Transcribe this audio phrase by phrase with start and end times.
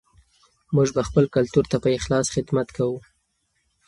[0.75, 2.97] موږ به خپل کلتور ته په اخلاص خدمت کوو.